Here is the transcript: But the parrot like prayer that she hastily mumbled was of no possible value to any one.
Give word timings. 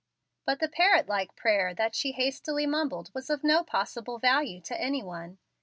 But 0.45 0.57
the 0.59 0.67
parrot 0.67 1.07
like 1.07 1.35
prayer 1.35 1.75
that 1.75 1.93
she 1.93 2.13
hastily 2.13 2.65
mumbled 2.65 3.13
was 3.13 3.29
of 3.29 3.43
no 3.43 3.63
possible 3.63 4.17
value 4.17 4.59
to 4.61 4.81
any 4.81 5.03
one. 5.03 5.37